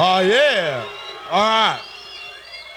[0.00, 0.82] Oh yeah.
[1.30, 1.80] All right.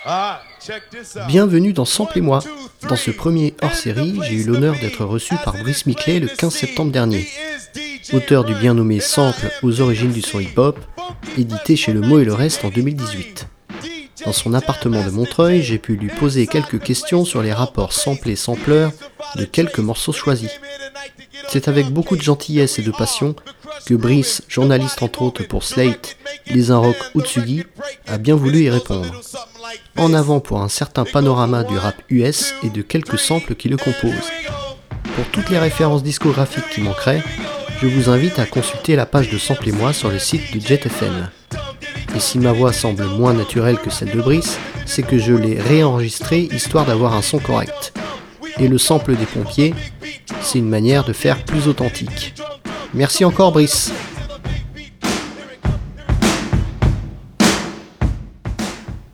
[0.06, 0.40] All right.
[0.60, 1.28] Check this out.
[1.28, 2.40] Bienvenue dans Sample et moi.
[2.88, 6.92] Dans ce premier hors-série, j'ai eu l'honneur d'être reçu par Brice Miclet le 15 septembre
[6.92, 7.28] dernier.
[8.14, 10.80] Auteur du bien nommé Sample aux origines du son hip-hop,
[11.38, 13.48] édité chez Le Mot et le Reste en 2018.
[14.26, 18.92] Dans son appartement de Montreuil, j'ai pu lui poser quelques questions sur les rapports samplé-sampleur
[19.36, 20.52] de quelques morceaux choisis.
[21.52, 23.36] C'est avec beaucoup de gentillesse et de passion
[23.86, 26.16] que Brice, journaliste entre autres pour Slate,
[26.48, 27.66] Les Rock Utsugi,
[28.08, 29.22] a bien voulu y répondre.
[29.98, 33.76] En avant pour un certain panorama du rap US et de quelques samples qui le
[33.76, 34.32] composent.
[35.14, 37.22] Pour toutes les références discographiques qui manqueraient,
[37.82, 40.66] je vous invite à consulter la page de Sample et moi sur le site de
[40.66, 41.32] JetFM.
[42.16, 45.60] Et si ma voix semble moins naturelle que celle de Brice, c'est que je l'ai
[45.60, 47.92] réenregistrée histoire d'avoir un son correct.
[48.62, 49.74] Et le sample des pompiers,
[50.44, 52.36] c'est une manière de faire plus authentique.
[52.94, 53.92] Merci encore Brice.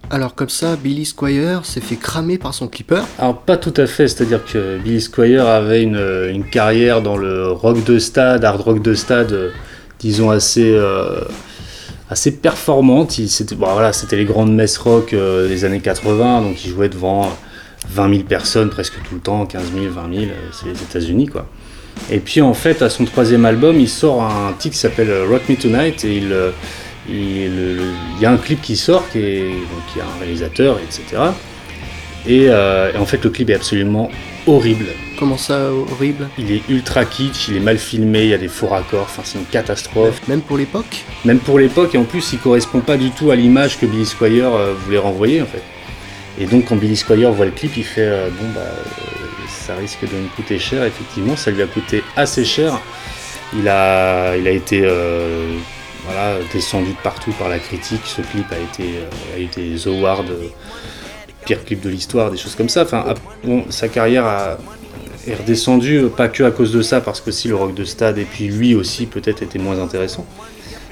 [0.09, 3.04] Alors comme ça, Billy Squire s'est fait cramer par son clipper.
[3.20, 5.95] Alors pas tout à fait, c'est-à-dire que Billy Squire avait une,
[6.30, 9.52] une, carrière dans le rock de stade, hard rock de stade, euh,
[10.00, 11.22] disons assez, euh,
[12.09, 13.11] assez performante.
[13.11, 17.32] C'était les grandes messes rock euh, des années 80, donc il jouait devant
[17.90, 21.48] 20 000 personnes presque tout le temps, 15 000, 20 000, c'est les États-Unis quoi.
[22.12, 25.50] Et puis en fait, à son troisième album, il sort un titre qui s'appelle Rock
[25.50, 26.36] Me Tonight et il,
[27.10, 30.78] il, y a un clip qui sort, qui est, donc il y a un réalisateur,
[30.80, 31.32] etc.
[32.28, 34.10] Et, euh, et, en fait, le clip est absolument
[34.46, 34.86] horrible.
[35.18, 36.28] Comment ça, horrible?
[36.38, 39.22] Il est ultra kitsch, il est mal filmé, il y a des faux raccords, enfin
[39.26, 40.22] c'est une catastrophe.
[40.28, 41.06] Même pour l'époque?
[41.26, 44.06] Même pour l'époque, et en plus, il correspond pas du tout à l'image que Billy
[44.06, 45.64] Squire euh, voulait renvoyer en fait.
[46.39, 48.61] Et donc, quand Billy Squire voit le clip, il fait euh, bon bah
[49.67, 52.80] ça risque de me coûter cher, effectivement, ça lui a coûté assez cher.
[53.53, 55.58] Il a, il a été euh,
[56.53, 58.02] descendu de partout par la critique.
[58.05, 60.48] Ce clip a été, euh, a été The Award, euh,
[61.45, 62.86] pire clip de l'histoire, des choses comme ça.
[63.69, 64.58] Sa carrière a,
[65.27, 68.17] est redescendue, pas que à cause de ça, parce que si le rock de stade
[68.17, 70.25] et puis lui aussi peut-être était moins intéressant.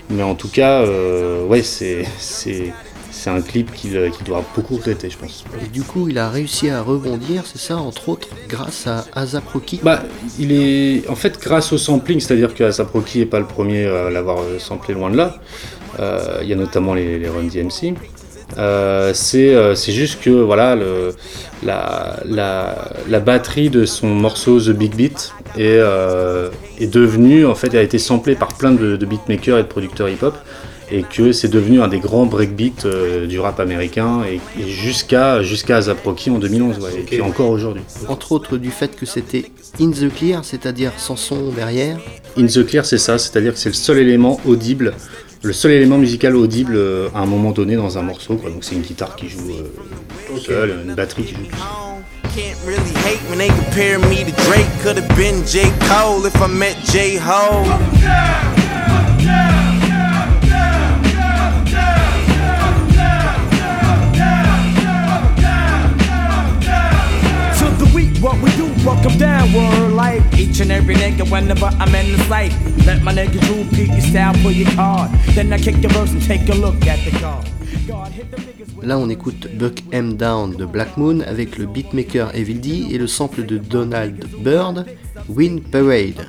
[0.10, 0.86] Mais en tout cas,
[1.48, 2.06] ouais, c'est
[3.26, 3.92] c'est un clip qu'il
[4.24, 5.46] doit beaucoup regretter, je pense.
[5.64, 9.48] Et du coup, il a réussi à rebondir, c'est ça, entre autres, grâce à Asap
[9.48, 10.04] Rocky Bah,
[10.38, 11.10] il est.
[11.10, 14.38] En fait, grâce au sampling, c'est-à-dire que Asap Rocky n'est pas le premier à l'avoir
[14.60, 15.38] samplé loin de là.
[16.00, 17.96] Euh, il y a notamment les, les Run DMC.
[18.60, 21.16] Euh, euh, c'est juste que voilà, le,
[21.64, 25.80] la, la, la, batterie de son morceau The Big Beat est,
[26.80, 30.10] est devenue, en fait, a été samplée par plein de, de beatmakers et de producteurs
[30.10, 30.36] hip-hop
[30.92, 35.82] et que c'est devenu un des grands breakbeats euh, du rap américain et, jusqu'à jusqu'à
[35.82, 36.78] Zaproki en 2011
[37.12, 37.84] et encore aujourd'hui.
[38.08, 39.46] Entre autres du fait que c'était
[39.80, 41.98] in the clear, c'est-à-dire sans son derrière.
[42.38, 44.94] In the clear, c'est ça, c'est-à-dire que c'est le seul élément audible,
[45.42, 48.36] le seul élément musical audible euh, à un moment donné dans un morceau.
[48.36, 48.50] Quoi.
[48.50, 51.96] Donc c'est une guitare qui joue euh, seule, une batterie qui joue tout seul.
[52.36, 54.68] Can't really hate when they compare me to Drake.
[54.84, 55.72] Could have been J.
[55.88, 57.16] Cole if I met J.
[57.16, 58.65] Ho.
[68.26, 72.24] What we do, walk them downward like each and every nigga whenever I'm in the
[72.24, 72.52] sight.
[72.88, 75.12] Let my nigga Drew peek your style, pull your card.
[75.36, 77.46] Then I kick the verse and take a look at the card.
[78.82, 82.98] Là, on écoute Buck M Down de Black Moon avec le beatmaker Evil D et
[82.98, 84.86] le sample de Donald Byrd,
[85.30, 86.28] Wind Parade.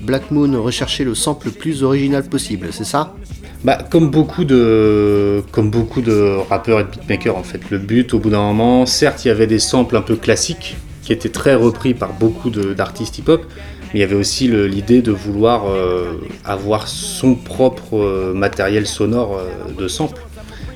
[0.00, 3.16] Black Moon recherchait le sample le plus original possible, c'est ça?
[3.64, 8.14] Bah, comme beaucoup de comme beaucoup de rappeurs et de beatmakers en fait, le but
[8.14, 11.28] au bout d'un moment, certes il y avait des samples un peu classiques qui était
[11.28, 13.44] très repris par beaucoup d'artistes hip-hop,
[13.92, 19.36] mais il y avait aussi l'idée de vouloir euh, avoir son propre euh, matériel sonore
[19.36, 20.22] euh, de sample.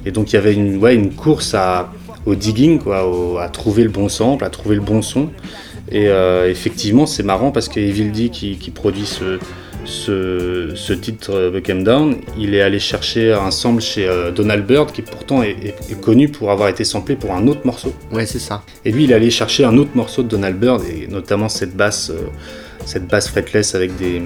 [0.04, 1.92] Et donc il y avait une, une course à,
[2.26, 5.30] au digging, quoi, à trouver le bon sample, à trouver le bon son.
[5.90, 6.08] Et
[6.48, 9.38] effectivement, c'est marrant parce que Evil D qui, qui produit ce,
[9.86, 14.92] ce, titre euh, Buck Down, il est allé chercher un sample chez euh, Donald Byrd,
[14.92, 17.94] qui pourtant est, connu pour avoir été samplé pour un autre morceau.
[18.12, 18.62] Ouais, c'est ça.
[18.84, 21.76] Et lui, il est allé chercher un autre morceau de Donald Byrd, et notamment cette
[21.76, 22.28] basse, euh,
[22.84, 24.22] cette basse fretless avec des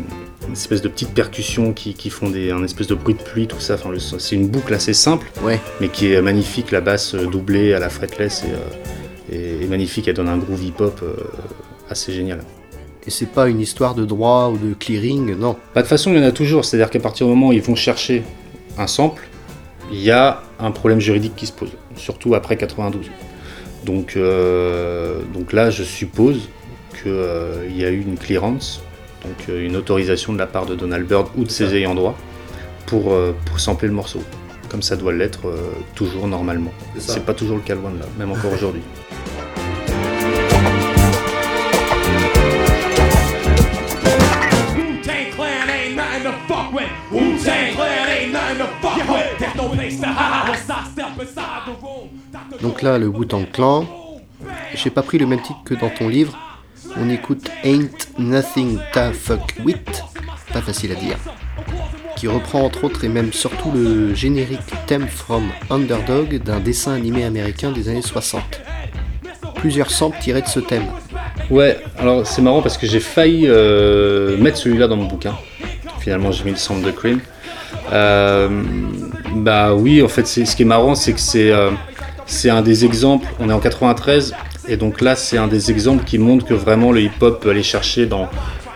[0.53, 3.75] espèces de petites percussions qui, font des, un espèce de bruit de pluie, tout ça.
[3.75, 5.61] Enfin, c'est une boucle assez simple, ouais.
[5.81, 8.45] mais qui est magnifique, la basse doublée à la fretless
[9.31, 11.05] et, magnifique, elle donne un groove hip-hop
[11.89, 12.41] assez génial.
[13.11, 15.55] Et c'est pas une histoire de droit ou de clearing, non.
[15.55, 16.65] Bah, de toute façon, il y en a toujours.
[16.65, 18.23] C'est-à-dire qu'à partir du moment où ils vont chercher
[18.79, 19.27] un sample,
[19.91, 23.11] il y a un problème juridique qui se pose, surtout après 92.
[23.85, 26.49] Donc, euh, donc là, je suppose
[27.03, 28.81] qu'il euh, y a eu une clearance
[29.25, 32.17] donc une autorisation de la part de Donald Byrd ou de ses ayants droit
[32.87, 33.15] pour,
[33.45, 34.23] pour sampler le morceau.
[34.71, 35.53] Comme ça doit l'être
[35.95, 36.73] toujours normalement.
[36.97, 38.81] C'est pas toujours le cas loin de là, même encore aujourd'hui.
[52.61, 53.87] Donc là, le Wu-Tang Clan,
[54.75, 56.39] j'ai pas pris le même titre que dans ton livre.
[56.97, 60.03] On écoute Ain't Nothing to Fuck With,
[60.53, 61.17] pas facile à dire,
[62.17, 67.25] qui reprend entre autres et même surtout le générique Theme from Underdog d'un dessin animé
[67.25, 68.43] américain des années 60.
[69.55, 70.87] Plusieurs samples tirés de ce thème.
[71.51, 75.37] Ouais, alors c'est marrant parce que j'ai failli euh, mettre celui-là dans mon bouquin.
[76.01, 77.21] Finalement, j'ai mis le sample de Cream.
[77.93, 78.49] Euh,
[79.35, 81.71] bah oui, en fait, ce qui est marrant, c'est que c'est euh,
[82.45, 83.27] un des exemples.
[83.39, 84.35] On est en 93,
[84.69, 87.63] et donc là, c'est un des exemples qui montre que vraiment le hip-hop peut aller
[87.63, 88.29] chercher dans,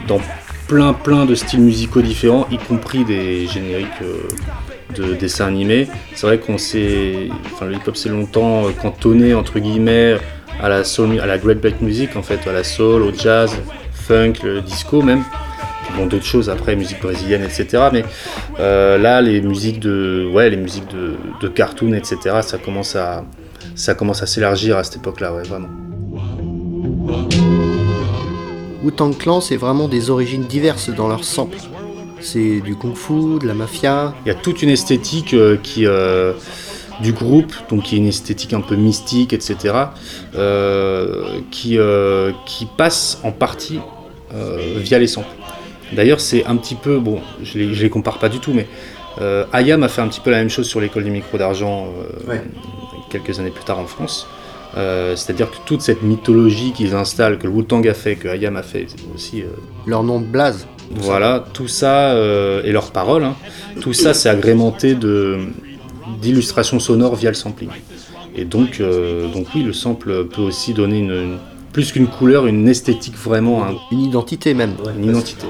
[0.07, 0.21] dans
[0.69, 4.29] plein plein de styles musicaux différents, y compris des génériques euh,
[4.97, 5.89] de dessins animés.
[6.15, 10.17] C'est vrai qu'on s'est, enfin, le hip-hop s'est longtemps cantonné entre guillemets
[10.63, 13.57] à la soul, à la great black music en fait, à la soul, au jazz,
[13.93, 15.25] funk, le disco même
[15.97, 17.89] bon, d'autres choses après, musique brésilienne, etc.
[17.93, 18.05] Mais
[18.61, 22.41] euh, là, les musiques de, ouais, les musiques de, de cartoon, etc.
[22.43, 23.25] Ça commence à,
[23.75, 25.69] ça commence à s'élargir à cette époque-là, ouais, vraiment.
[28.83, 31.59] Wu-Tang Clan, c'est vraiment des origines diverses dans leur sample.
[32.21, 34.15] C'est du kung-fu, de la mafia.
[34.25, 36.33] Il y a toute une esthétique euh, qui, euh,
[37.01, 39.75] du groupe, donc qui est une esthétique un peu mystique, etc.,
[41.51, 41.79] qui,
[42.47, 43.81] qui passe en partie
[44.77, 45.29] via les samples.
[45.95, 48.67] D'ailleurs, c'est un petit peu, bon, je les, les compare pas du tout, mais
[49.21, 51.89] euh, Ayam a fait un petit peu la même chose sur l'école du micro d'argent
[52.29, 52.39] euh,
[53.11, 54.27] quelques années plus tard en France.
[54.77, 58.57] Euh, c'est-à-dire que toute cette mythologie qu'ils installent, que le Wu-Tang a fait, que Ayam
[58.57, 59.45] a fait aussi.
[59.87, 60.67] leur nom de blaze.
[60.97, 62.15] Voilà, tout ça,
[62.65, 63.37] et leurs paroles, hein,
[63.81, 64.95] tout ça c'est agrémenté
[66.21, 67.71] d'illustrations sonores via le sampling.
[68.37, 68.83] Et donc,
[69.33, 71.39] donc oui, le sample peut aussi donner une
[71.75, 73.65] plus qu'une couleur, une esthétique vraiment.
[73.65, 73.75] Hein.
[73.91, 74.77] Une identité même.
[74.97, 75.47] une identité.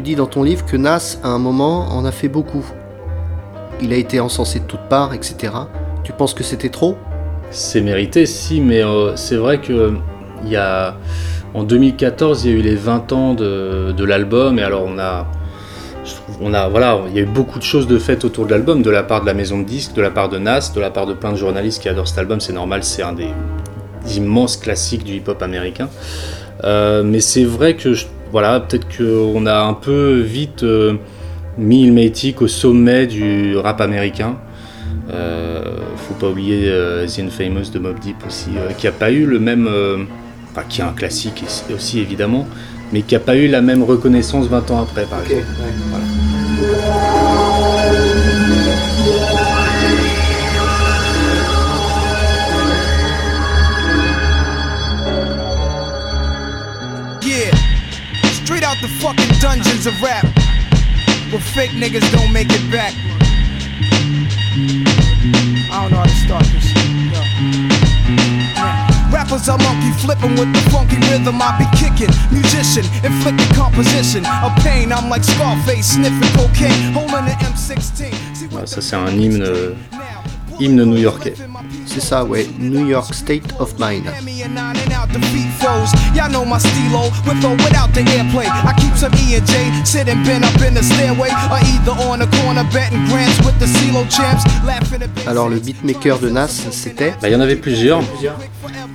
[0.00, 2.64] Dis dans ton livre que Nas, à un moment, en a fait beaucoup.
[3.82, 5.52] Il a été encensé de toutes parts, etc.
[6.04, 6.96] Tu penses que c'était trop?
[7.50, 9.92] C'est mérité, si, mais euh, c'est vrai que
[10.42, 10.96] il y a,
[11.52, 15.26] en 2014, il y a eu les 20 ans de, l'album, et alors on a,
[16.40, 18.80] on a, voilà, il y a eu beaucoup de choses de faites autour de l'album,
[18.80, 20.90] de la part de la maison de disques, de la part de Nas, de la
[20.90, 22.40] part de plein de journalistes qui adorent cet album.
[22.40, 23.28] C'est normal, c'est un des
[24.16, 25.90] immenses classiques du hip-hop américain.
[26.64, 30.94] Euh, mais c'est vrai que je, voilà, peut-être qu'on a un peu vite euh,
[31.58, 34.36] mis Ilmatic au sommet du rap américain.
[35.12, 35.62] Euh,
[35.96, 39.40] faut pas oublier euh, The Infamous de Mob Deep aussi, qui a pas eu le
[39.40, 39.68] même.
[40.50, 41.44] enfin, qui est un classique
[41.74, 42.46] aussi évidemment,
[42.92, 45.46] mais qui a pas eu la même reconnaissance 20 ans après, par exemple.
[58.80, 60.24] The fucking dungeons of rap.
[61.30, 62.94] Where fake niggas don't make it back.
[65.70, 66.72] I don't know how to start this.
[69.12, 72.12] Rappers are monkey flipping with the funky rhythm I be kicking.
[72.32, 74.92] Musician, inflicting composition of pain.
[74.92, 78.14] I'm like Scarface sniffing cocaine, holding an M16.
[78.66, 79.44] Ça c'est un hymne
[80.60, 81.34] hymne new-yorkais.
[81.86, 84.04] C'est ça, ouais, New York State of Mind.
[95.26, 97.14] Alors le beatmaker de Nas, c'était?
[97.20, 98.02] Bah, Il y en avait plusieurs.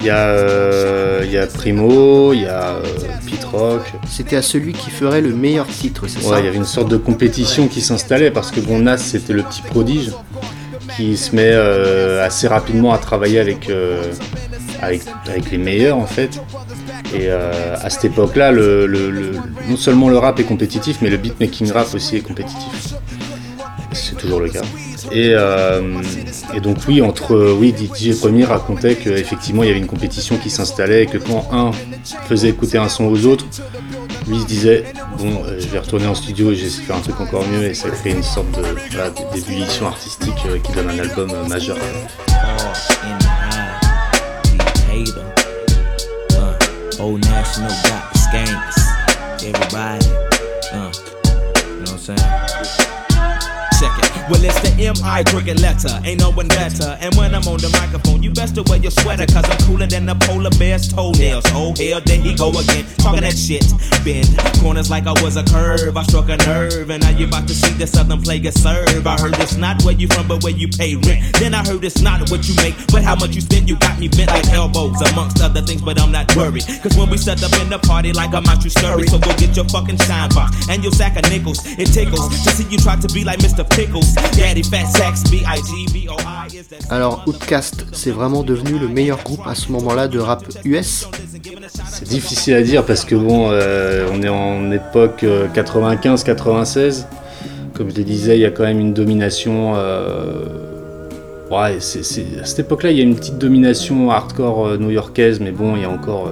[0.01, 2.84] Il y, a, euh, il y a Primo, il y a euh,
[3.25, 3.81] Pete Rock.
[4.07, 6.39] C'était à celui qui ferait le meilleur titre, c'est ça?
[6.39, 9.43] Il y avait une sorte de compétition qui s'installait parce que bon, Nas c'était le
[9.43, 10.12] petit prodige
[10.96, 14.14] qui se met euh, assez rapidement à travailler avec, euh,
[14.82, 16.42] avec, avec, les meilleurs en fait.
[17.14, 18.88] Et euh, à cette époque-là, le,
[19.68, 22.96] non seulement le rap est compétitif, mais le beatmaking rap aussi est compétitif.
[23.92, 24.62] C'est toujours le cas.
[25.12, 26.01] Et, euh,
[26.53, 30.50] et donc oui, entre oui, DJ Premier racontait qu'effectivement il y avait une compétition qui
[30.50, 31.71] s'installait et que quand un
[32.27, 33.45] faisait écouter un son aux autres,
[34.27, 34.85] lui se disait
[35.17, 37.63] bon, euh, je vais retourner en studio et j'essaie de faire un truc encore mieux
[37.63, 38.63] et ça crée une sorte de
[39.33, 41.77] d'ébullition artistique euh, qui donne un album euh, majeur.
[54.25, 55.24] Well, it's the M.I.
[55.24, 56.98] cricket letter, ain't no one better.
[57.00, 59.86] And when I'm on the microphone, you best to wear your sweater, cause I'm cooler
[59.86, 61.46] than the polar bear's toenails.
[61.53, 63.62] Oh, hell, there he go again, talking that shit.
[64.01, 64.25] Bend
[64.65, 67.53] corners like I was a curve, I struck a nerve, and now you about to
[67.53, 69.05] see the southern player serve.
[69.05, 71.22] I heard it's not where you from, but where you pay rent.
[71.38, 73.70] Then I heard it's not what you make, but how much you spend.
[73.70, 76.65] You got me bent like elbows, amongst other things, but I'm not worried.
[76.82, 79.05] Cause when we set up in the party, like I'm out, you scurry.
[79.05, 81.62] So go get your fucking shine box and your sack of nickels.
[81.77, 83.62] It tickles to see you try to be like Mr.
[83.70, 84.14] Pickles.
[86.89, 91.07] Alors Outcast, c'est vraiment devenu le meilleur groupe à ce moment-là de rap US
[91.91, 96.77] C'est difficile à dire parce que bon, euh, on est en époque 95-96.
[96.77, 97.03] Euh,
[97.74, 99.74] Comme je le disais, il y a quand même une domination.
[99.75, 100.45] Euh,
[101.51, 105.75] ouais, c'est, à cette époque-là, il y a une petite domination hardcore new-yorkaise, mais bon,
[105.75, 106.31] il y a encore,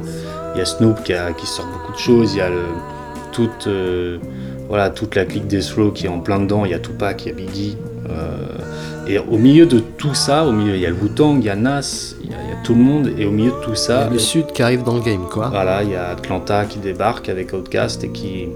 [0.56, 2.34] il y a Snoop qui, qui sort beaucoup de choses.
[2.34, 2.64] Il y a le,
[3.32, 3.68] toute
[4.74, 7.26] voilà, toute la clique des slow qui est en plein dedans, il y a Tupac,
[7.26, 7.78] il y a Biggie.
[8.10, 8.58] Euh,
[9.06, 11.50] et au milieu de tout ça, au milieu, il y a le Wu-Tang, il y
[11.52, 14.00] a Nas, il y, a, tout le monde, et au milieu de tout ça.
[14.00, 15.50] Il y a le Sud qui arrive dans le game, quoi.
[15.50, 18.48] Voilà, il y a Atlanta qui débarque avec Outkast et qui,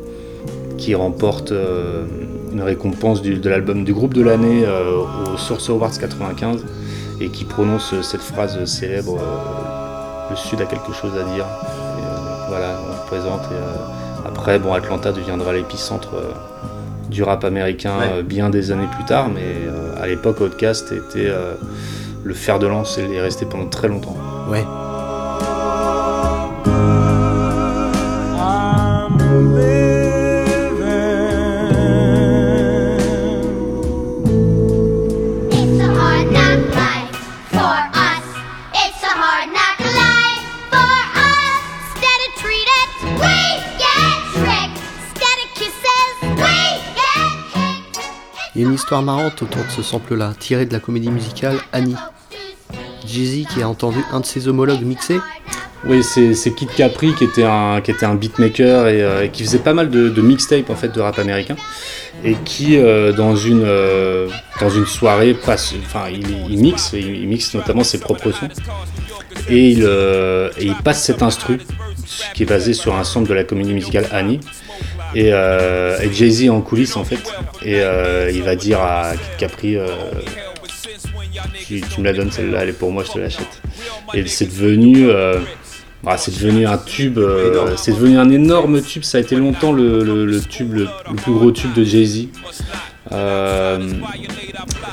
[0.80, 2.06] qui remporte euh,
[2.52, 6.66] une récompense du, de l'album du groupe de l'année euh, au Source Awards 95
[7.22, 9.20] et qui prononce cette phrase célèbre
[10.32, 11.46] Le Sud a quelque chose à dire.
[12.50, 13.42] voilà, on se présente.
[13.52, 13.97] Et,
[14.28, 16.32] après, bon, Atlanta deviendra l'épicentre euh,
[17.10, 21.32] du rap américain euh, bien des années plus tard, mais euh, à l'époque, Outcast était
[22.24, 24.18] le fer de lance et est resté pendant très longtemps.
[24.50, 24.64] Ouais.
[48.78, 51.96] Histoire marrante autour de ce sample-là, tiré de la comédie musicale Annie.
[53.08, 55.20] Jay-Z qui a entendu un de ses homologues mixer.
[55.86, 59.60] Oui, c'est Kid Capri qui était un, qui était un beatmaker et, euh, qui faisait
[59.60, 61.56] pas mal de, de mixtapes en fait, de rap américain.
[62.24, 64.28] Et qui euh, dans, une, euh,
[64.62, 68.50] dans une soirée passe, enfin, il, mixe, il, mixe notamment ses propres sons.
[69.50, 71.62] Et il, et il passe cet instru
[72.36, 74.40] qui est basé sur un sample de la comédie musicale Annie
[75.18, 77.34] et, euh, Jay-Z en coulisses en fait.
[77.64, 79.88] Et euh, il va dire à Kid Capri euh,
[81.66, 83.62] tu, me la donnes celle-là, elle est pour moi, je te l'achète.
[84.14, 85.10] Et c'est devenu.
[86.04, 87.20] Bah, c'est devenu un tube,
[87.76, 89.04] c'est devenu un énorme tube.
[89.04, 92.28] Ça a été longtemps le, tube, le, plus gros tube de Jay-Z.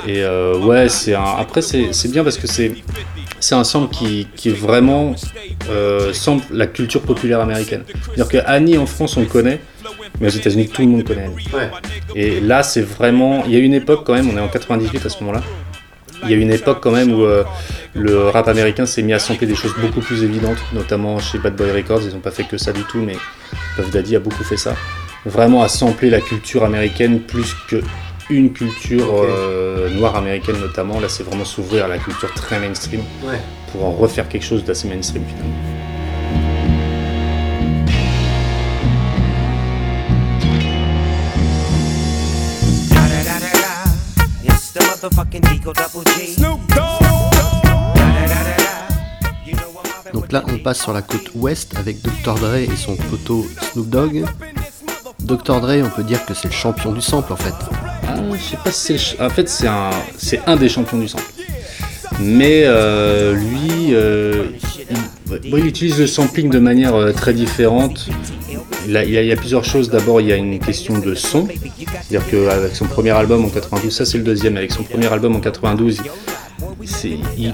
[0.07, 2.71] et ouais, c'est après c'est bien parce que c'est
[3.39, 5.13] c'est un sample qui, qui vraiment
[5.69, 7.83] euh, sample la culture populaire américaine.
[7.87, 9.61] C'est-à-dire que Annie en France on le connaît,
[10.19, 11.29] mais aux États-Unis, tout le monde connaît
[12.15, 13.43] Et là, c'est vraiment.
[13.45, 15.41] Il y a une époque quand même, on est en 98 à ce moment-là.
[16.23, 17.43] Il y a une époque quand même où euh,
[17.93, 21.55] le rap américain s'est mis à sampler des choses beaucoup plus évidentes, notamment chez Bad
[21.55, 22.01] Boy Records.
[22.03, 23.15] Ils n'ont pas fait que ça du tout, mais
[23.75, 24.75] Puff Daddy a beaucoup fait ça.
[25.25, 27.81] Vraiment à sampler la culture américaine plus que
[28.29, 30.99] une culture euh, noire américaine notamment.
[30.99, 33.01] Là, c'est vraiment s'ouvrir à la culture très mainstream
[33.71, 35.74] pour en refaire quelque chose d'assez mainstream finalement.
[50.13, 52.35] Donc là, on passe sur la côte ouest avec Dr.
[52.35, 54.25] Dre et son poteau Snoop Dogg.
[55.19, 55.61] Dr.
[55.61, 57.53] Dre, on peut dire que c'est le champion du sample en fait.
[58.07, 59.21] Ah, je sais pas si c'est.
[59.21, 61.23] En fait, c'est un, c'est un des champions du sample.
[62.19, 64.45] Mais euh, lui, euh,
[65.43, 68.07] il, utilise le sampling de manière euh, très différente.
[68.87, 69.89] Il, y a plusieurs choses.
[69.89, 71.47] D'abord, il y a une question de son.
[72.07, 75.35] C'est-à-dire qu'avec son premier album en 92, ça c'est le deuxième, avec son premier album
[75.35, 76.01] en 92,
[77.37, 77.51] il,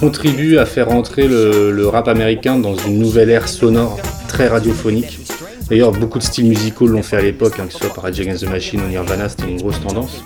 [0.00, 5.18] contribue à faire entrer le, rap américain dans une nouvelle ère sonore très radiophonique.
[5.68, 8.20] D'ailleurs, beaucoup de styles musicaux l'ont fait à l'époque, hein, que ce soit par Rage
[8.20, 10.22] Against the Machine ou Nirvana, c'était une grosse tendance.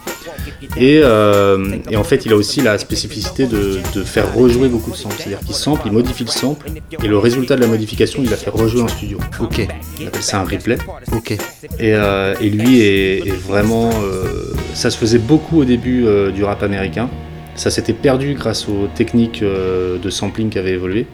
[0.78, 4.90] Et, euh, et, en fait, il a aussi la spécificité de, de faire rejouer beaucoup
[4.90, 5.16] de samples.
[5.18, 6.66] C'est-à-dire qu'il sample, il modifie le sample,
[7.02, 9.18] et le résultat de la modification, il la fait rejouer en studio.
[9.40, 9.66] Ok.
[10.00, 10.76] Il appelle ça un replay.
[11.12, 11.32] Ok.
[11.32, 11.38] Et,
[11.80, 13.90] euh, et lui est, est vraiment.
[13.90, 16.04] Euh, ça se faisait beaucoup au début
[16.34, 17.08] du rap américain.
[17.54, 21.06] Ça s'était perdu grâce aux techniques de sampling qui avaient évolué.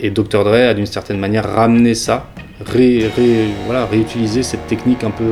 [0.00, 0.44] Et Dr.
[0.44, 2.30] Dre a d'une certaine manière ramené ça,
[2.64, 5.24] ré, ré, voilà, réutilisé cette technique un peu,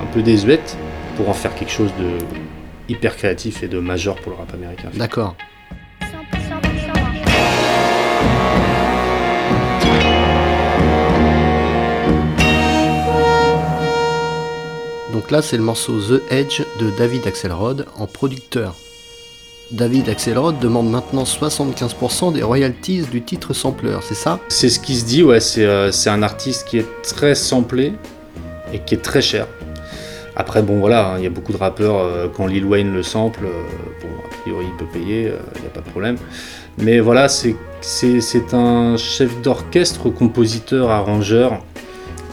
[0.00, 0.76] un peu désuète
[1.16, 2.24] pour en faire quelque chose de
[2.88, 4.90] hyper créatif et de majeur pour le rap américain.
[4.94, 5.36] D'accord.
[15.12, 18.74] Donc là, c'est le morceau The Edge de David Axelrod en producteur.
[19.70, 24.38] David Axelrod demande maintenant 75% des royalties du titre sampler, c'est ça?
[24.48, 27.92] C'est ce qui se dit, ouais, c'est euh, un artiste qui est très samplé
[28.72, 29.46] et qui est très cher.
[30.36, 33.04] Après, bon voilà, il hein, y a beaucoup de rappeurs, euh, quand Lil Wayne le
[33.04, 33.62] sample, euh,
[34.02, 36.16] bon, a priori il peut payer, il euh, n'y a pas de problème.
[36.78, 37.54] Mais voilà, c'est
[38.52, 41.62] un chef d'orchestre, compositeur, arrangeur,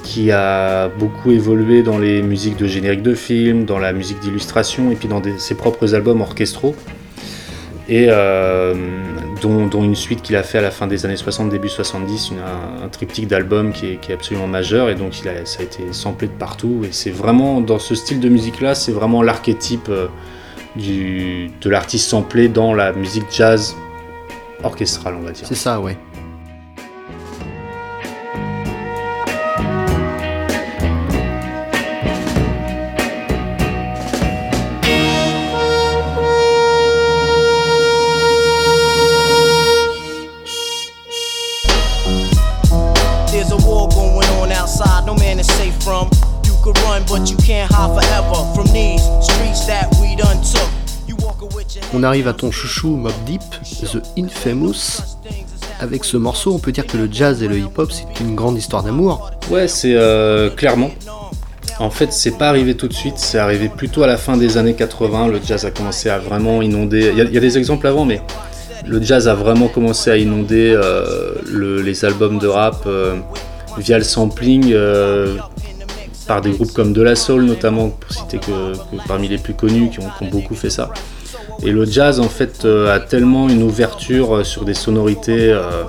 [0.03, 4.89] qui a beaucoup évolué dans les musiques de générique de film, dans la musique d'illustration
[4.89, 6.75] et puis dans ses propres albums orchestraux.
[7.88, 8.08] Et
[9.41, 12.39] dont, une suite qu'il a fait à la fin des années 60, début 70, une,
[12.83, 15.91] un, triptyque d'albums qui, qui est, absolument majeur et donc il a, ça a été
[15.91, 16.81] samplé de partout.
[16.83, 20.07] Et c'est vraiment, dans ce style de musique-là, c'est vraiment l'archétype euh,
[20.75, 23.75] de l'artiste samplé dans la musique jazz
[24.63, 25.45] orchestrale, on va dire.
[25.48, 25.98] C'est ça, ouais.
[51.93, 53.41] On arrive à ton chouchou Mob Deep,
[53.83, 55.01] The Infamous.
[55.79, 58.57] Avec ce morceau, on peut dire que le jazz et le hip-hop, c'est une grande
[58.57, 59.31] histoire d'amour.
[59.50, 60.91] Ouais, c'est euh, clairement.
[61.79, 64.57] En fait, c'est pas arrivé tout de suite, c'est arrivé plutôt à la fin des
[64.57, 65.29] années 80.
[65.29, 67.11] Le jazz a commencé à vraiment inonder.
[67.15, 68.21] Il y, y, a des exemples avant, mais
[68.85, 73.17] le jazz a vraiment commencé à inonder euh, le, les albums de rap euh,
[73.77, 75.38] via le sampling euh,
[76.32, 79.54] par des groupes comme De La Soul, notamment, pour citer que, que parmi les plus
[79.54, 80.89] connus, qui ont, qui ont beaucoup fait ça.
[81.62, 85.84] Et le jazz, en fait, euh, a tellement une ouverture euh, sur des sonorités euh,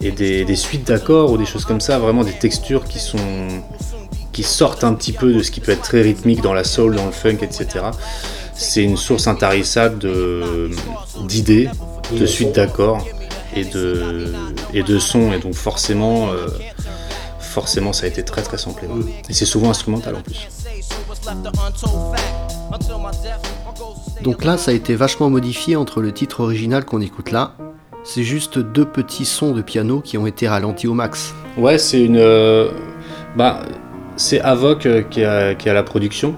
[0.00, 3.18] et des, des suites d'accords ou des choses comme ça, vraiment des textures qui sont
[4.32, 6.94] qui sortent un petit peu de ce qui peut être très rythmique dans la soul,
[6.94, 7.86] dans le funk, etc.
[8.54, 9.98] C'est une source intarissable
[11.26, 11.70] d'idées,
[12.12, 13.04] de, de suites d'accords
[13.56, 14.32] et de,
[14.74, 15.32] et de sons.
[15.32, 16.46] Et donc forcément, euh,
[17.56, 18.86] forcément, ça a été très très samplé.
[19.30, 20.46] Et c'est souvent instrumental en plus.
[24.20, 27.54] Donc là, ça a été vachement modifié entre le titre original qu'on écoute là.
[28.04, 31.34] C'est juste deux petits sons de piano qui ont été ralentis au max.
[31.56, 32.18] Ouais, c'est une.
[32.18, 32.68] Euh,
[33.36, 33.62] bah,
[34.16, 36.34] c'est Avoc euh, qui a, qui la production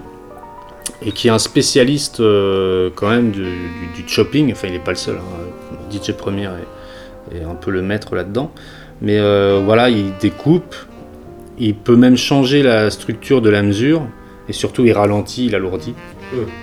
[1.01, 4.53] et qui est un spécialiste euh, quand même du, du, du, chopping.
[4.53, 5.17] Enfin, il n'est pas le seul.
[5.17, 5.91] Hein.
[5.91, 8.51] DJ Premier est, est, un peu le maître là-dedans.
[9.01, 10.75] Mais euh, voilà, il découpe.
[11.59, 14.07] Il peut même changer la structure de la mesure
[14.47, 15.93] et surtout il ralentit, il alourdit.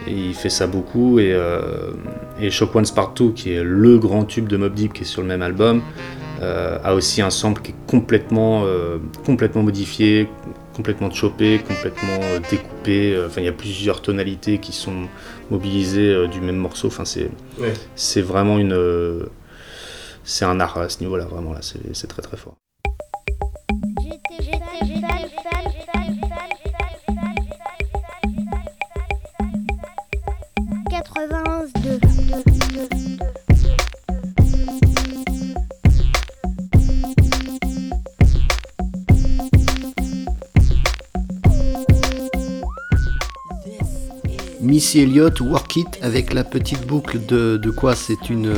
[0.06, 1.18] Et il fait ça beaucoup.
[1.18, 1.90] Et, euh,
[2.40, 5.06] et Shock One's Part 2, qui est le grand tube de Mob Deep qui est
[5.06, 5.82] sur le même album,
[6.42, 10.28] euh, a aussi un sample qui est complètement, euh, complètement modifié,
[10.74, 13.18] complètement choppé, complètement euh, découpé.
[13.26, 15.08] Enfin, il y a plusieurs tonalités qui sont
[15.50, 16.88] mobilisées du même morceau.
[16.88, 17.72] Enfin, c'est ouais.
[17.94, 19.26] c'est vraiment une.
[20.24, 21.52] c'est un art à ce niveau-là, vraiment.
[21.52, 22.56] là C'est très très fort.
[44.76, 47.94] Missy Elliott, Work It avec la petite boucle de, de quoi?
[47.94, 48.52] C'est une.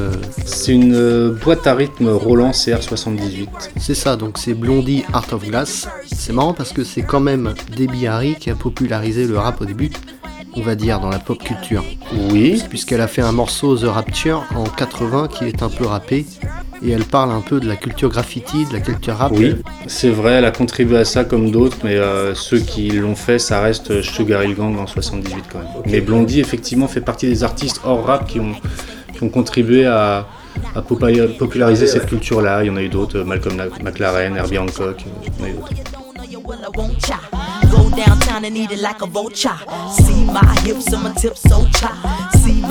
[0.45, 3.47] C'est une euh, boîte à rythme Roland CR78.
[3.77, 5.87] C'est ça, donc c'est Blondie Art of Glass.
[6.13, 9.65] C'est marrant parce que c'est quand même Debbie Harry qui a popularisé le rap au
[9.65, 9.93] début,
[10.57, 11.85] on va dire, dans la pop culture.
[12.33, 12.65] Oui.
[12.69, 16.27] Puisqu'elle a fait un morceau The Rapture en 80 qui est un peu rappé.
[16.83, 19.33] Et elle parle un peu de la culture graffiti, de la culture rap.
[19.35, 23.17] Oui, c'est vrai, elle a contribué à ça comme d'autres, mais euh, ceux qui l'ont
[23.17, 25.69] fait, ça reste Sugar Hill Gang en 78 quand même.
[25.79, 25.91] Okay.
[25.91, 28.53] Mais Blondie, effectivement, fait partie des artistes hors rap qui ont,
[29.13, 30.27] qui ont contribué à,
[30.75, 32.63] à populariser cette culture-là.
[32.63, 35.53] Il y en a eu d'autres, Malcolm McLaren, Herbie Hancock, il y en a eu
[35.55, 35.73] d'autres.
[37.71, 39.59] Go downtown and eat it like a vulture.
[39.93, 41.95] See my hips and my tips so chop.
[42.37, 42.63] See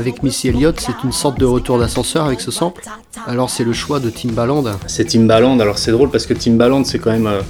[0.00, 2.80] Avec Missy Elliott, c'est une sorte de retour d'ascenseur avec ce sample.
[3.26, 4.64] Alors c'est le choix de Timbaland.
[4.86, 5.60] C'est Timbaland.
[5.60, 7.42] Alors c'est drôle parce que Timbaland, c'est quand même, euh,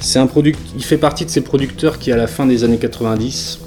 [0.00, 2.78] c'est un product, il fait partie de ces producteurs qui à la fin des années
[2.78, 3.58] 90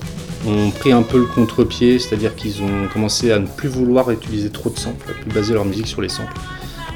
[0.48, 4.50] ont pris un peu le contre-pied, c'est-à-dire qu'ils ont commencé à ne plus vouloir utiliser
[4.50, 6.34] trop de samples, à plus baser leur musique sur les samples.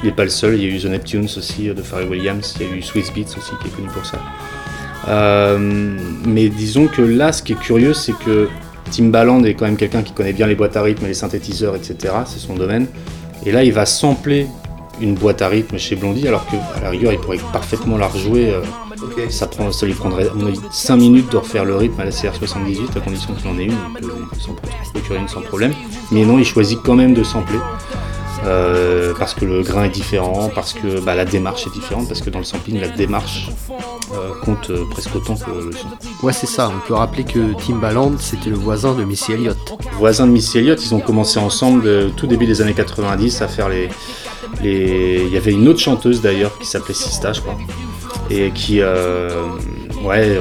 [0.02, 2.56] Il n'est pas le seul, il y a eu The Neptunes aussi de Pharrell Williams,
[2.58, 4.18] il y a eu Swiss Beats aussi qui est connu pour ça.
[5.06, 8.48] Euh, mais disons que là, ce qui est curieux, c'est que
[8.90, 12.14] Timbaland est quand même quelqu'un qui connaît bien les boîtes à rythme, les synthétiseurs, etc.
[12.26, 12.86] C'est son domaine.
[13.44, 14.46] Et là, il va sampler
[15.00, 18.50] une boîte à rythme chez Blondie, alors qu'à la rigueur, il pourrait parfaitement la rejouer.
[18.50, 18.62] Euh,
[19.28, 20.28] ça, prend, ça lui prendrait
[20.72, 23.72] 5 minutes de refaire le rythme à la CR78, à condition qu'il en ait une,
[23.72, 24.54] il peut, s'en
[24.92, 25.72] procurer une sans problème.
[26.10, 27.58] Mais non, il choisit quand même de sampler.
[28.46, 32.20] Euh, parce que le grain est différent, parce que bah, la démarche est différente, parce
[32.20, 33.50] que dans le sampling, la démarche
[34.12, 35.88] euh, compte euh, presque autant que le son.
[36.24, 36.70] Ouais, c'est ça.
[36.74, 39.58] On peut rappeler que Timbaland, c'était le voisin de Missy Elliott.
[39.98, 43.68] Voisin de Missy Elliott, ils ont commencé ensemble tout début des années 90 à faire
[43.68, 43.88] les,
[44.62, 45.22] les...
[45.26, 47.58] Il y avait une autre chanteuse d'ailleurs qui s'appelait Sista, je crois,
[48.30, 48.80] et qui,
[50.06, 50.38] ouais,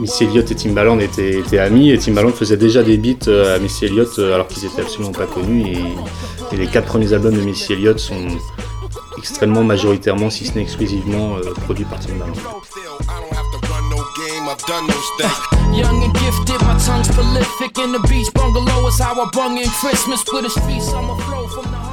[0.00, 3.86] Missy Elliott et Timbaland étaient, étaient, amis, et Timbaland faisait déjà des beats à Missy
[3.86, 5.76] Elliott alors qu'ils étaient absolument pas connus.
[6.52, 8.26] Et les quatre premiers albums de Missy Elliott sont
[9.22, 12.32] extrêmement majoritairement, si ce n'est exclusivement, euh, produits par Timbaland.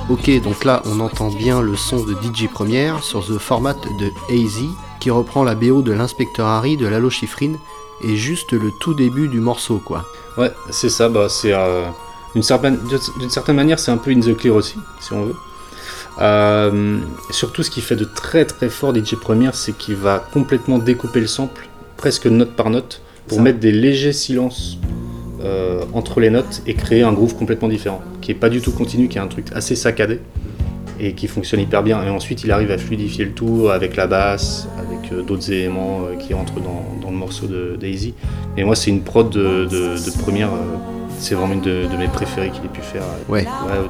[0.09, 4.11] Ok, donc là on entend bien le son de DJ Première sur The Format de
[4.29, 4.63] AZ
[4.99, 7.53] qui reprend la BO de l'inspecteur Harry de Lalo Schifrin
[8.03, 10.05] et juste le tout début du morceau quoi.
[10.37, 11.53] Ouais, c'est ça, bah c'est.
[11.53, 11.85] Euh,
[12.33, 12.77] d'une certaine,
[13.29, 15.35] certaine, manière, c'est un peu in the clear aussi, si on veut.
[16.21, 16.99] Euh,
[17.31, 21.21] surtout, ce qui fait de très très fort DJ Premiere, c'est qu'il va complètement découper
[21.21, 24.77] le sample, presque note par note, pour mettre des légers silences
[25.41, 28.71] euh, entre les notes et créer un groove complètement différent, qui est pas du tout
[28.71, 30.19] continu, qui est un truc assez saccadé
[30.99, 32.03] et qui fonctionne hyper bien.
[32.03, 36.01] Et ensuite, il arrive à fluidifier le tout avec la basse, avec euh, d'autres éléments
[36.19, 38.13] qui entrent dans, dans, le morceau de Daisy.
[38.57, 40.49] Et moi, c'est une prod de, de, de première
[41.19, 43.03] c'est vraiment une de, mes préférées qu'il ait pu faire.
[43.27, 43.45] Ouais.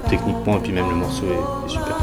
[0.10, 1.96] Techniquement, et puis même le morceau est, super.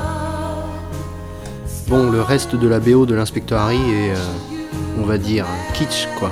[1.89, 6.09] Bon, le reste de la BO de l'inspecteur Harry est, euh, on va dire, kitsch,
[6.19, 6.31] quoi.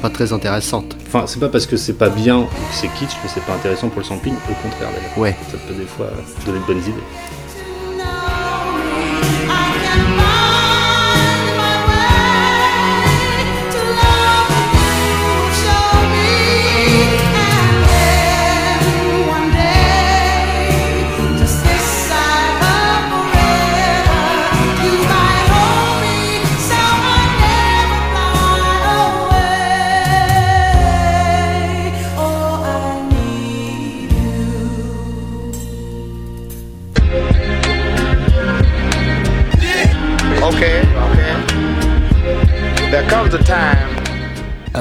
[0.00, 0.96] Pas très intéressante.
[1.06, 3.54] Enfin, c'est pas parce que c'est pas bien ou que c'est kitsch que c'est pas
[3.54, 5.18] intéressant pour le sampling, au contraire d'ailleurs.
[5.18, 5.36] Ouais.
[5.50, 6.10] Ça peut des fois
[6.46, 6.92] donner de bonnes idées.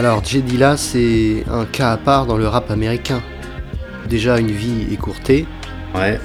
[0.08, 3.22] Alors, Jedila, c'est un cas à part dans le rap américain.
[4.08, 5.46] Déjà une vie écourtée.
[5.93, 6.17] Ouais,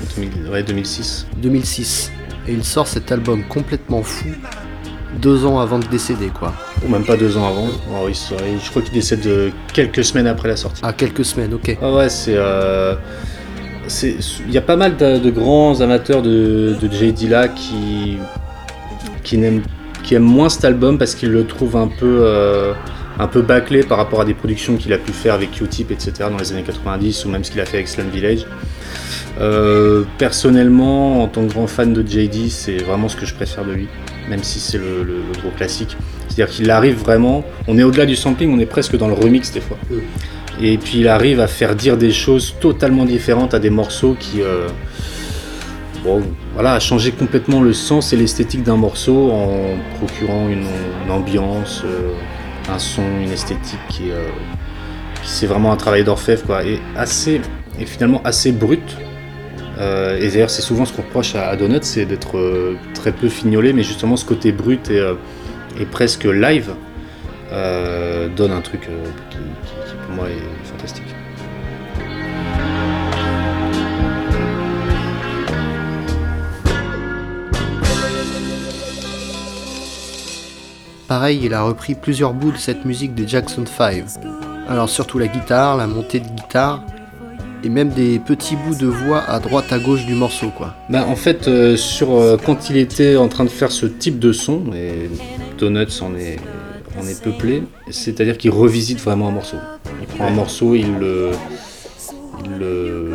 [0.62, 1.26] 2006.
[1.38, 2.12] 2006.
[2.46, 4.28] Et il sort cet album complètement fou
[5.20, 6.52] deux ans avant de décéder, quoi.
[6.86, 7.66] Ou même pas deux ans avant.
[7.90, 10.80] Oh, je crois qu'il décède euh, quelques semaines après la sortie.
[10.84, 11.76] Ah, quelques semaines, ok.
[11.82, 12.36] Ah ouais, c'est.
[12.36, 12.94] Euh,
[14.04, 17.12] il y a pas mal de, grands amateurs de, de J.
[17.12, 18.18] Dilla qui,
[19.24, 19.62] qui n'aiment
[20.02, 22.74] qui aime moins cet album parce qu'il le trouve un peu, euh,
[23.18, 26.12] un peu bâclé par rapport à des productions qu'il a pu faire avec Q-Tip, etc.
[26.30, 28.46] dans les années 90 ou même ce qu'il a fait avec Slam Village.
[29.40, 33.64] Euh, personnellement, en tant que grand fan de JD, c'est vraiment ce que je préfère
[33.64, 33.88] de lui,
[34.28, 35.96] même si c'est le, gros classique.
[36.28, 39.52] C'est-à-dire qu'il arrive vraiment, on est au-delà du sampling, on est presque dans le remix
[39.52, 39.78] des fois.
[39.90, 39.94] Mm.
[40.60, 44.42] Et puis il arrive à faire dire des choses totalement différentes à des morceaux qui,
[44.42, 44.68] euh,
[46.04, 46.22] bon,
[46.54, 50.66] voilà, a changé complètement le sens et l'esthétique d'un morceau en procurant une,
[51.10, 52.12] ambiance, euh,
[52.68, 54.28] un son, une esthétique qui, euh,
[55.22, 57.40] c'est vraiment un travail d'orfèvre quoi, et assez
[57.78, 58.96] et finalement assez brut.
[59.78, 63.72] Euh, et d'ailleurs c'est souvent ce qu'on reproche à, Donuts, c'est d'être très peu fignolé,
[63.72, 65.02] mais justement ce côté brut et,
[65.80, 66.74] et presque live
[68.36, 68.88] donne un truc
[69.30, 69.36] qui
[70.06, 70.61] pour moi est
[81.12, 84.02] Pareil, il a repris plusieurs bouts de cette musique des Jackson 5.
[84.66, 86.82] Alors surtout la guitare, la montée de guitare,
[87.62, 90.74] et même des petits bouts de voix à droite à gauche du morceau quoi.
[90.88, 94.18] Bah en fait euh, sur euh, quand il était en train de faire ce type
[94.20, 95.10] de son et
[95.58, 96.38] Donuts en est
[96.98, 99.58] en est peuplé, c'est-à-dire qu'il revisite vraiment un morceau.
[100.00, 101.32] Il prend un morceau, il le,
[102.46, 103.12] il le,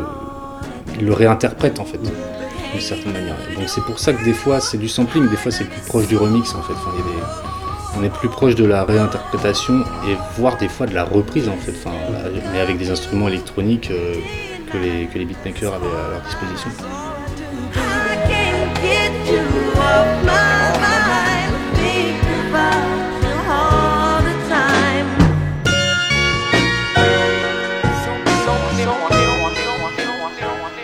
[0.99, 3.37] il le réinterprète en fait, d'une certaine manière.
[3.55, 6.05] donc c'est pour ça que des fois c'est du sampling, des fois c'est plus proche
[6.07, 6.73] du remix en fait.
[6.73, 7.46] Enfin, il y a des-
[7.95, 11.57] on est plus proche de la réinterprétation et voire des fois de la reprise en
[11.57, 11.73] fait,
[12.51, 14.15] mais avec des instruments électroniques euh,
[14.71, 16.69] que, les, beatmakers avaient à leur disposition.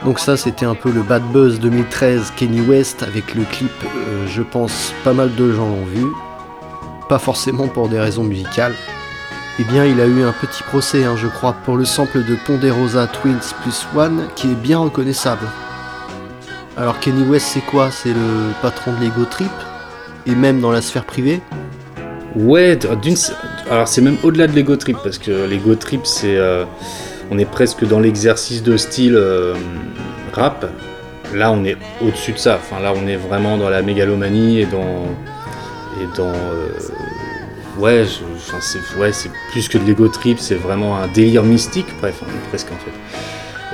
[0.06, 4.28] Donc ça c'était un peu le bad buzz 2013 Kenny West avec le clip, euh,
[4.28, 6.06] je pense pas mal de gens l'ont vu,
[7.14, 8.74] pas forcément pour des raisons musicales.
[9.60, 12.36] Eh bien il a eu un petit procès hein, je crois pour le sample de
[12.44, 15.46] Ponderosa Twins plus One qui est bien reconnaissable.
[16.76, 17.92] Alors Kenny West c'est quoi?
[17.92, 19.52] C'est le patron de l'Ego Trip?
[20.26, 21.40] Et même dans la sphère privée?
[22.36, 23.16] Ouais, d'une,
[23.70, 26.66] alors c'est même au-delà de l'ego trip parce que l'ego trip c'est, euh,
[27.30, 29.54] on est presque dans l'exercice de style euh,
[30.34, 30.66] rap.
[31.32, 32.60] Là on est au-dessus de ça.
[32.60, 35.06] Enfin là on est vraiment dans la mégalomanie et dans
[36.02, 36.70] et dans euh,
[37.78, 38.06] ouais,
[38.60, 42.50] c'est ouais c'est plus que de l'ego trip, c'est vraiment un délire mystique, bref est
[42.50, 42.92] presque en fait.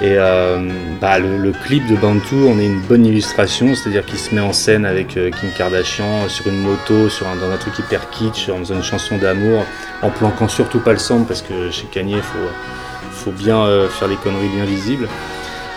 [0.02, 0.70] Et euh,
[1.02, 4.54] bah, le, clip de Bantu, on est une bonne illustration, c'est-à-dire qu'il se met en
[4.54, 8.48] scène avec euh, Kim Kardashian sur une moto, sur un, dans un truc hyper kitsch,
[8.48, 9.66] en faisant une chanson d'amour,
[10.02, 12.38] en planquant surtout pas le sample parce que chez Kanye, il faut,
[13.12, 15.10] faut bien faire les conneries bien visibles.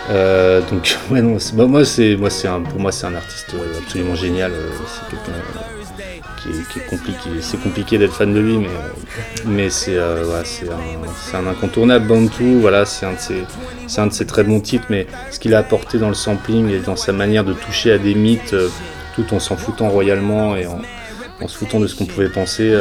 [0.09, 3.79] Euh, donc ouais non, bah, moi c'est moi c'est pour moi c'est un artiste euh,
[3.79, 4.51] absolument génial.
[4.51, 5.59] euh, c'est quelqu'un euh,
[6.41, 7.29] qui qui est compliqué.
[7.41, 8.89] C'est compliqué d'être fan de lui, mais euh,
[9.45, 12.05] mais c'est euh, ouais, c'est un, un incontournable.
[12.07, 13.43] Bantu, voilà, c'est un de ses
[13.87, 16.69] c'est un de ses très bons titres, mais ce qu'il a apporté dans le sampling
[16.69, 18.55] et dans sa manière de toucher à des mythes,
[19.15, 20.81] tout en s'en foutant royalement et en,
[21.41, 22.77] en se foutant de ce qu'on pouvait penser.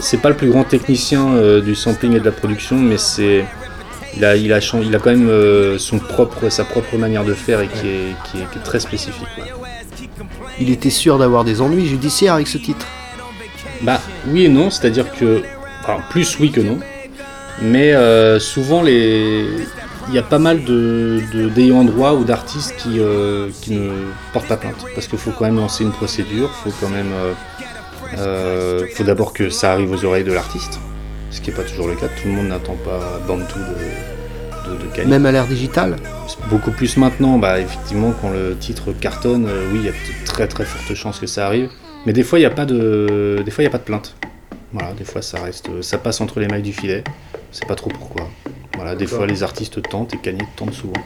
[0.00, 3.44] c'est pas le plus grand technicien du sampling et de la production, mais c'est
[4.16, 7.24] il a, il, a, chan- il a quand même euh, son propre, sa propre manière
[7.24, 9.28] de faire et qui est, qui est- qui est très spécifique.
[9.38, 9.44] ouais.
[10.58, 12.86] Il était sûr d'avoir des ennuis judiciaires avec ce titre.
[13.82, 15.42] Bah oui et non, c'est-à-dire que,
[15.82, 16.78] enfin plus oui que non,
[17.60, 19.44] mais euh, souvent les,
[20.08, 23.90] il y a pas mal de de- d'ayants droit ou d'artistes qui euh, qui ne
[24.32, 27.12] portent pas plainte parce qu'il faut quand même lancer une procédure, faut quand même,
[28.18, 30.80] euh, faut d'abord que ça arrive aux oreilles de l'artiste,
[31.30, 32.06] ce qui n'est pas toujours le cas.
[32.08, 34.16] Tout le monde n'attend pas Bantu de
[34.70, 35.08] de, de.
[35.08, 35.96] Même à l'ère digitale.
[36.50, 40.24] Beaucoup plus maintenant, bah effectivement quand le titre cartonne, euh, oui il y a de
[40.24, 41.70] très très fortes chances que ça arrive.
[42.04, 43.84] Mais des fois il n'y a pas de, des fois il y a pas de
[43.84, 44.16] plainte.
[44.72, 47.04] Voilà, des fois ça reste, ça passe entre les mailles du filet.
[47.52, 48.28] C'est pas trop pourquoi.
[48.74, 51.00] Voilà, des fois les artistes tentent et Kanye tente souvent.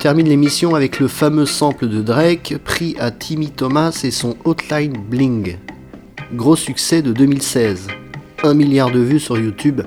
[0.00, 4.94] Termine l'émission avec le fameux sample de Drake pris à Timmy Thomas et son Hotline
[4.96, 5.58] Bling.
[6.32, 7.88] Gros succès de 2016.
[8.42, 9.82] 1 milliard de vues sur YouTube.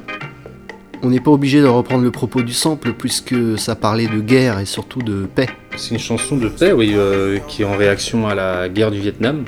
[1.02, 4.60] On n'est pas obligé de reprendre le propos du sample puisque ça parlait de guerre
[4.60, 5.50] et surtout de paix.
[5.78, 9.00] C'est une chanson de paix, oui, euh, qui est en réaction à la guerre du
[9.00, 9.46] Vietnam.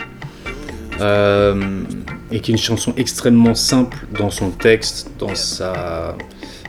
[0.99, 1.83] Euh,
[2.31, 6.17] et qui est une chanson extrêmement simple dans son texte, dans sa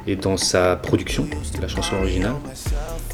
[0.06, 1.26] et dans sa production,
[1.62, 2.34] la chanson originale.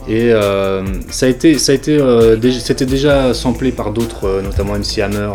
[0.08, 4.42] Et euh, ça a été, ça a été, euh, c'était déjà samplé par d'autres, euh,
[4.42, 5.30] notamment MC Hammer,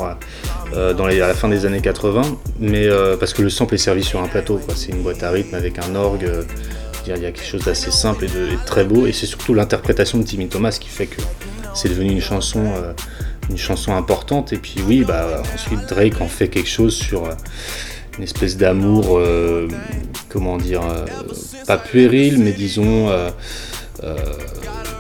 [0.75, 2.21] euh, dans les- à la fin des années 80,
[2.59, 4.59] mais euh, parce que le sample est servi sur un plateau.
[4.75, 6.29] C'est une boîte à rythme avec un orgue.
[7.05, 9.25] il y a quelque chose d'assez simple et de, et de très beau, et c'est
[9.27, 11.21] surtout l'interprétation de Timmy Thomas qui fait que
[11.73, 12.65] c'est devenu une chanson,
[13.49, 14.51] une chanson importante.
[14.51, 17.29] Et puis oui, bah ensuite Drake en fait quelque chose sur
[18.17, 19.21] une espèce d'amour,
[20.27, 20.81] comment dire,
[21.65, 23.07] pas puéril, mais disons,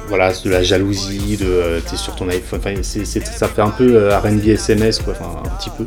[0.07, 3.61] voilà, de la jalousie, de euh, t'es sur ton iPhone, enfin, c'est- c'est- ça fait
[3.61, 5.85] un peu euh, R&B SMS, quoi, enfin un petit peu.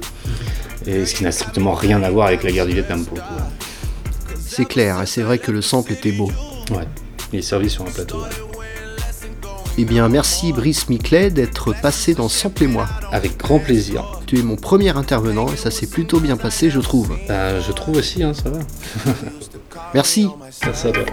[0.87, 3.23] Et ce qui n'a strictement rien à voir avec la guerre du Vietnam pour le
[3.23, 3.29] coup.
[4.39, 6.31] C'est clair, et c'est vrai que le sample était beau.
[6.71, 6.87] Ouais,
[7.33, 8.19] il est servi sur un plateau.
[9.79, 12.87] Eh bien, merci Brice Miclet d'être passé dans Sample et moi.
[13.13, 14.21] Avec grand plaisir.
[14.27, 17.17] Tu es mon premier intervenant et ça s'est plutôt bien passé, je trouve.
[17.29, 18.59] Ben, je trouve aussi, hein, ça va.
[19.95, 20.29] Merci.
[20.65, 21.05] Merci à toi.